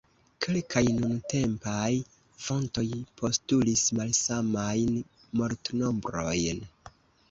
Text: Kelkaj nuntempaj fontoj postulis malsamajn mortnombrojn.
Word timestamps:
Kelkaj 0.43 0.81
nuntempaj 0.95 1.91
fontoj 2.47 2.87
postulis 3.21 3.87
malsamajn 4.01 5.01
mortnombrojn. 5.41 6.71